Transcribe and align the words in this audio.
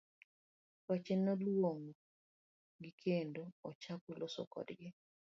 Pache 0.85 1.13
noluong'o 1.25 1.91
gi 2.81 2.91
kendo 3.01 3.41
ochako 3.69 4.09
loso 4.21 4.41
kodgi. 4.53 4.87